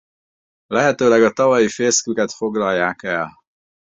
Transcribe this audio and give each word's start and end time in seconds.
Lehetőleg 0.67 1.23
a 1.23 1.31
tavalyi 1.31 1.67
fészküket 1.69 2.31
foglalják 2.33 3.03
el. 3.03 3.31